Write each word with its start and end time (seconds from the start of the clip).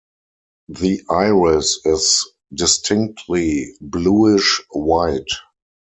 The 0.69 0.99
iris 1.11 1.77
is 1.85 2.27
distinctly 2.51 3.75
bluish 3.81 4.59
white. 4.71 5.29